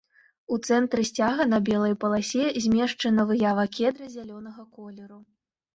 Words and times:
У 0.53 0.57
цэнтры 0.69 1.03
сцяга 1.09 1.45
на 1.51 1.59
белай 1.69 1.93
паласе 2.05 2.43
змешчана 2.67 3.29
выява 3.35 3.65
кедра 3.79 4.05
зялёнага 4.19 4.63
колеру. 4.81 5.25